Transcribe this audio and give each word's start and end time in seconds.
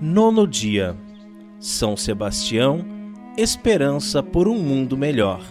Nono 0.00 0.46
dia. 0.46 0.96
São 1.58 1.96
Sebastião, 1.96 2.84
esperança 3.36 4.22
por 4.22 4.46
um 4.46 4.56
mundo 4.56 4.96
melhor. 4.96 5.42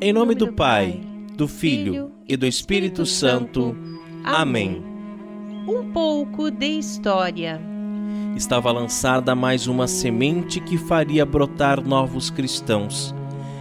Em 0.00 0.12
nome 0.12 0.36
do 0.36 0.52
Pai, 0.52 1.00
do 1.36 1.48
Filho 1.48 2.12
e 2.28 2.36
do 2.36 2.46
Espírito 2.46 3.04
Santo. 3.04 3.76
Amém. 4.22 4.80
Um 5.66 5.90
pouco 5.90 6.52
de 6.52 6.78
história. 6.78 7.60
Estava 8.36 8.70
lançada 8.70 9.34
mais 9.34 9.66
uma 9.66 9.88
semente 9.88 10.60
que 10.60 10.78
faria 10.78 11.26
brotar 11.26 11.84
novos 11.84 12.30
cristãos, 12.30 13.12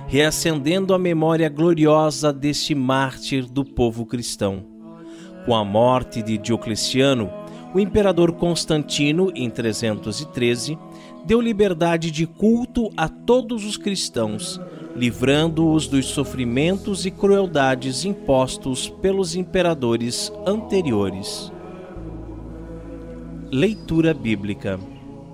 reacendendo 0.05 0.93
a 0.93 0.99
memória 0.99 1.49
gloriosa 1.49 2.31
deste 2.31 2.75
mártir 2.75 3.47
do 3.47 3.65
povo 3.65 4.05
cristão. 4.05 4.63
Com 5.43 5.55
a 5.55 5.65
morte 5.65 6.21
de 6.21 6.37
Diocleciano, 6.37 7.31
o 7.73 7.79
imperador 7.79 8.31
Constantino, 8.33 9.31
em 9.35 9.49
313, 9.49 10.77
deu 11.25 11.41
liberdade 11.41 12.09
de 12.09 12.25
culto 12.25 12.89
a 12.95 13.09
todos 13.09 13.65
os 13.65 13.75
cristãos, 13.75 14.59
livrando-os 14.95 15.87
dos 15.87 16.05
sofrimentos 16.05 17.05
e 17.05 17.11
crueldades 17.11 18.05
impostos 18.05 18.89
pelos 18.89 19.35
imperadores 19.35 20.31
anteriores. 20.45 21.51
Leitura 23.51 24.13
Bíblica 24.13 24.79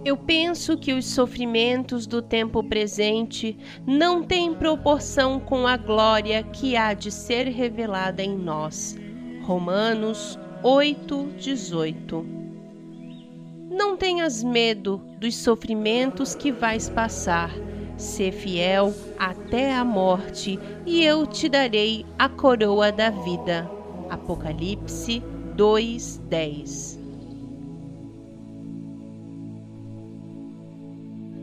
Eu 0.04 0.18
penso 0.18 0.78
que 0.78 0.94
os 0.94 1.06
sofrimentos 1.06 2.06
do 2.06 2.22
tempo 2.22 2.64
presente 2.64 3.58
não 3.88 4.24
têm 4.24 4.54
proporção 4.54 5.40
com 5.40 5.66
a 5.66 5.78
glória 5.78 6.44
que 6.44 6.76
há 6.76 6.94
de 6.94 7.10
ser 7.10 7.48
revelada 7.48 8.22
em 8.22 8.38
nós. 8.38 8.96
Romanos 9.44 10.38
8, 10.64 11.34
18. 11.38 12.26
Não 13.70 13.98
tenhas 13.98 14.42
medo 14.42 15.02
dos 15.20 15.36
sofrimentos 15.36 16.34
que 16.34 16.54
vais 16.54 16.88
passar. 16.88 17.52
Sê 17.98 18.32
fiel 18.32 18.94
até 19.20 19.76
a 19.76 19.84
morte, 19.84 20.58
e 20.86 21.04
eu 21.04 21.28
te 21.28 21.50
darei 21.50 22.06
a 22.18 22.30
coroa 22.30 22.94
da 22.94 23.10
vida. 23.10 23.70
Apocalipse 24.10 25.22
2, 25.54 26.18
10. 26.30 27.00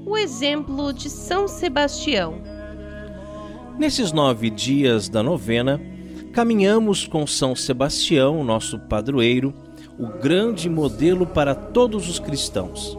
O 0.07 0.17
exemplo 0.17 0.95
de 0.95 1.11
São 1.11 1.47
Sebastião. 1.47 2.41
Nesses 3.79 4.13
nove 4.13 4.49
dias 4.49 5.11
da 5.11 5.23
novena, 5.23 5.81
caminhamos 6.33 7.07
com 7.07 7.27
São 7.27 7.57
Sebastião, 7.57 8.45
nosso 8.45 8.79
padroeiro, 8.79 9.53
o 9.99 10.07
grande 10.07 10.69
modelo 10.69 11.27
para 11.27 11.55
todos 11.55 12.09
os 12.09 12.19
cristãos. 12.19 12.97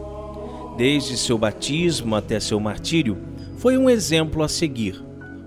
Desde 0.76 1.16
seu 1.16 1.38
batismo 1.38 2.14
até 2.14 2.38
seu 2.38 2.60
martírio, 2.60 3.18
foi 3.56 3.76
um 3.76 3.88
exemplo 3.88 4.42
a 4.42 4.48
seguir, 4.48 5.02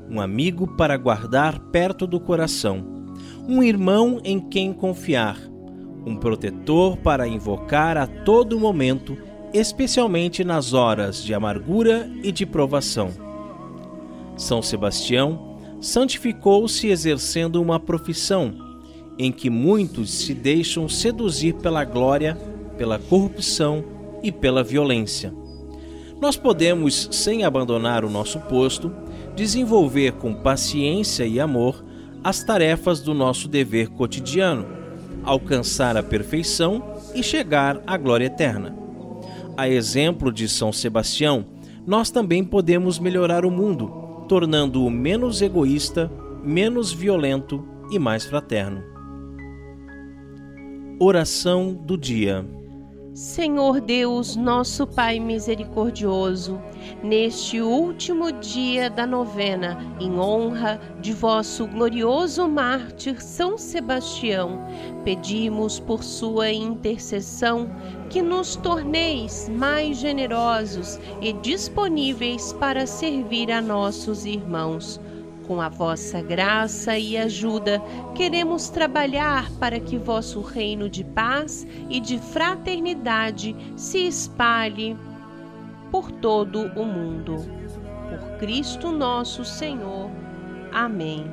um 0.10 0.20
amigo 0.20 0.68
para 0.76 0.98
guardar 0.98 1.60
perto 1.72 2.08
do 2.08 2.20
coração, 2.20 3.06
um 3.48 3.62
irmão 3.62 4.20
em 4.24 4.40
quem 4.40 4.74
confiar, 4.74 5.38
um 6.06 6.16
protetor 6.16 6.98
para 6.98 7.28
invocar 7.28 7.98
a 7.98 8.08
todo 8.08 8.60
momento, 8.60 9.18
especialmente 9.54 10.44
nas 10.44 10.74
horas 10.74 11.24
de 11.24 11.34
amargura 11.34 12.10
e 12.24 12.32
de 12.32 12.46
provação. 12.46 13.10
São 14.36 14.62
Sebastião 14.62 15.55
santificou-se 15.86 16.88
exercendo 16.88 17.62
uma 17.62 17.80
profissão 17.80 18.56
em 19.20 19.32
que 19.32 19.52
muitos 19.52 20.10
se 20.10 20.34
deixam 20.34 20.90
seduzir 20.90 21.54
pela 21.54 21.86
glória, 21.86 22.36
pela 22.76 22.98
corrupção 22.98 23.86
e 24.24 24.32
pela 24.32 24.64
violência. 24.64 25.32
Nós 26.20 26.36
podemos, 26.36 27.08
sem 27.12 27.44
abandonar 27.44 28.04
o 28.04 28.10
nosso 28.10 28.40
posto, 28.40 28.92
desenvolver 29.36 30.14
com 30.14 30.34
paciência 30.34 31.24
e 31.24 31.40
amor 31.40 31.86
as 32.24 32.44
tarefas 32.44 33.00
do 33.00 33.14
nosso 33.14 33.48
dever 33.48 33.90
cotidiano, 33.90 34.66
alcançar 35.24 35.96
a 35.96 36.02
perfeição 36.02 36.84
e 37.14 37.22
chegar 37.22 37.80
à 37.86 37.96
glória 37.96 38.26
eterna. 38.26 38.76
A 39.56 39.70
exemplo 39.70 40.32
de 40.32 40.50
São 40.50 40.74
Sebastião, 40.74 41.46
nós 41.86 42.10
também 42.10 42.44
podemos 42.44 42.98
melhorar 42.98 43.46
o 43.46 43.52
mundo 43.52 44.05
tornando-o 44.28 44.90
menos 44.90 45.42
egoísta, 45.42 46.12
menos 46.44 46.92
violento 46.92 47.66
e 47.92 48.00
mais 48.00 48.26
fraterno. 48.26 48.84
Oração 51.00 51.74
do 51.74 51.98
dia. 51.98 52.46
Senhor 53.16 53.80
Deus, 53.80 54.36
nosso 54.36 54.86
Pai 54.86 55.22
misericordioso, 55.22 56.62
neste 57.02 57.62
último 57.62 58.30
dia 58.30 58.90
da 58.90 59.08
novena, 59.08 59.78
em 60.02 60.20
honra 60.20 60.82
de 61.00 61.14
vosso 61.14 61.66
glorioso 61.66 62.46
mártir 62.50 63.24
São 63.24 63.58
Sebastião, 63.58 64.60
pedimos 65.06 65.80
por 65.80 66.04
sua 66.04 66.52
intercessão 66.52 67.70
que 68.10 68.22
nos 68.22 68.58
torneis 68.58 69.48
mais 69.48 69.96
generosos 69.96 71.00
e 71.22 71.32
disponíveis 71.32 72.52
para 72.52 72.86
servir 72.86 73.50
a 73.50 73.62
nossos 73.62 74.26
irmãos 74.26 75.00
com 75.48 75.62
a 75.62 75.70
vossa 75.70 76.22
graça 76.22 76.98
e 76.98 77.18
ajuda, 77.18 77.82
queremos 78.14 78.70
trabalhar 78.70 79.50
para 79.60 79.80
que 79.80 79.98
vosso 79.98 80.42
reino 80.42 80.90
de 80.90 81.04
paz 81.04 81.66
e 81.90 82.00
de 82.00 82.18
fraternidade 82.18 83.56
se 83.76 84.08
espalhe 84.08 84.98
por 85.92 86.12
todo 86.12 86.72
o 86.76 86.86
mundo. 86.86 87.38
Por 88.10 88.38
Cristo 88.40 88.92
nosso 88.92 89.46
Senhor. 89.46 90.10
Amém. 90.72 91.26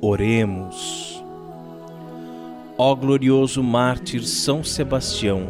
Oremos. 0.00 1.22
Ó 2.78 2.94
glorioso 2.94 3.62
mártir 3.62 4.22
São 4.22 4.62
Sebastião, 4.62 5.48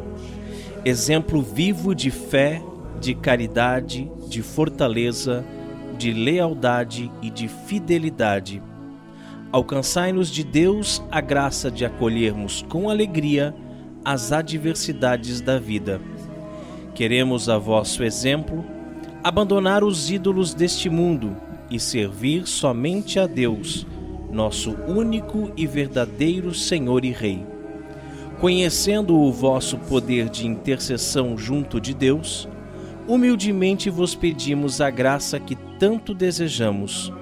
exemplo 0.84 1.42
vivo 1.42 1.92
de 1.92 2.10
fé, 2.10 2.62
de 3.00 3.14
caridade, 3.16 4.08
de 4.28 4.42
fortaleza, 4.42 5.44
de 5.96 6.12
lealdade 6.12 7.10
e 7.22 7.30
de 7.30 7.48
fidelidade. 7.48 8.62
Alcançai-nos 9.50 10.30
de 10.30 10.44
Deus 10.44 11.02
a 11.10 11.20
graça 11.20 11.70
de 11.70 11.84
acolhermos 11.84 12.62
com 12.68 12.90
alegria 12.90 13.54
as 14.04 14.30
adversidades 14.30 15.40
da 15.40 15.58
vida. 15.58 16.00
Queremos, 16.94 17.48
a 17.48 17.58
vosso 17.58 18.04
exemplo, 18.04 18.64
abandonar 19.22 19.82
os 19.82 20.10
ídolos 20.10 20.54
deste 20.54 20.88
mundo 20.88 21.36
e 21.70 21.80
servir 21.80 22.46
somente 22.46 23.18
a 23.18 23.26
Deus, 23.26 23.86
nosso 24.30 24.76
único 24.86 25.50
e 25.56 25.66
verdadeiro 25.66 26.54
Senhor 26.54 27.04
e 27.04 27.10
Rei. 27.10 27.44
Conhecendo 28.40 29.16
o 29.18 29.32
vosso 29.32 29.78
poder 29.78 30.28
de 30.28 30.46
intercessão 30.46 31.36
junto 31.36 31.80
de 31.80 31.94
Deus, 31.94 32.48
humildemente 33.08 33.90
vos 33.90 34.14
pedimos 34.14 34.80
a 34.80 34.90
graça 34.90 35.38
que 35.38 35.56
tanto 35.78 36.14
desejamos. 36.14 37.12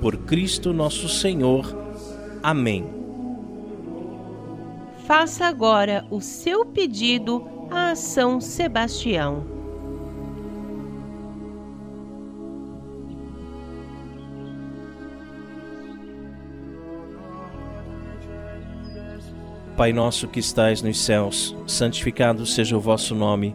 Por 0.00 0.16
Cristo 0.16 0.72
nosso 0.72 1.08
Senhor. 1.08 1.76
Amém. 2.42 2.86
Faça 5.06 5.46
agora 5.46 6.04
o 6.10 6.20
seu 6.20 6.64
pedido 6.66 7.44
a 7.70 7.94
São 7.94 8.40
Sebastião. 8.40 9.58
Pai 19.76 19.92
nosso 19.92 20.26
que 20.26 20.40
estais 20.40 20.82
nos 20.82 20.98
céus, 20.98 21.54
santificado 21.64 22.44
seja 22.44 22.76
o 22.76 22.80
vosso 22.80 23.14
nome. 23.14 23.54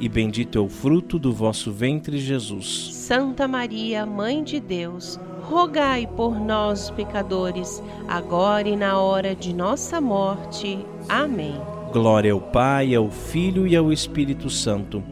e 0.00 0.08
bendito 0.08 0.58
é 0.58 0.60
o 0.60 0.68
fruto 0.68 1.18
do 1.18 1.32
vosso 1.32 1.72
ventre, 1.72 2.18
Jesus. 2.18 2.90
Santa 2.92 3.48
Maria, 3.48 4.06
Mãe 4.06 4.44
de 4.44 4.60
Deus, 4.60 5.18
rogai 5.42 6.06
por 6.06 6.38
nós, 6.38 6.90
pecadores, 6.90 7.82
agora 8.06 8.68
e 8.68 8.76
na 8.76 9.00
hora 9.00 9.34
de 9.34 9.54
nossa 9.54 10.00
morte. 10.00 10.78
Amém. 11.08 11.60
Glória 11.92 12.32
ao 12.32 12.40
Pai, 12.40 12.94
ao 12.94 13.10
Filho 13.10 13.66
e 13.66 13.74
ao 13.74 13.92
Espírito 13.92 14.48
Santo 14.50 15.02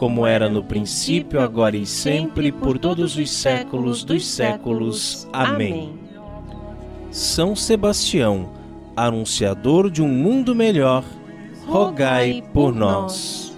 como 0.00 0.26
era 0.26 0.48
no 0.48 0.64
princípio, 0.64 1.38
agora 1.42 1.76
e 1.76 1.84
sempre, 1.84 2.50
por 2.50 2.78
todos 2.78 3.18
os 3.18 3.30
séculos 3.30 4.02
dos 4.02 4.26
séculos. 4.26 5.28
Amém. 5.30 5.92
São 7.10 7.54
Sebastião, 7.54 8.48
anunciador 8.96 9.90
de 9.90 10.00
um 10.00 10.08
mundo 10.08 10.54
melhor, 10.54 11.04
rogai 11.66 12.42
por 12.54 12.74
nós. 12.74 13.49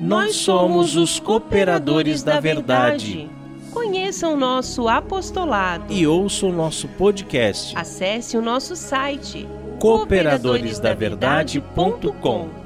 Nós 0.00 0.36
somos 0.36 0.96
os 0.96 1.20
cooperadores 1.20 2.22
da 2.22 2.40
verdade. 2.40 3.28
Conheça 3.70 4.26
o 4.28 4.36
nosso 4.36 4.88
apostolado 4.88 5.92
E 5.92 6.06
ouça 6.06 6.46
o 6.46 6.52
nosso 6.52 6.86
podcast 6.86 7.76
Acesse 7.76 8.36
o 8.36 8.42
nosso 8.42 8.76
site 8.76 9.48
cooperadoresdaverdade.com. 9.80 12.63